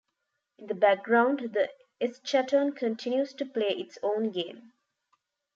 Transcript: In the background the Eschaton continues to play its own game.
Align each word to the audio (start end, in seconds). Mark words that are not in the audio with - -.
In 0.57 0.65
the 0.65 0.73
background 0.73 1.51
the 1.53 1.69
Eschaton 2.01 2.75
continues 2.75 3.35
to 3.35 3.45
play 3.45 3.69
its 3.69 3.99
own 4.01 4.31
game. 4.31 4.73